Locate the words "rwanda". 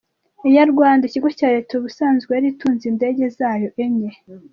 0.73-1.03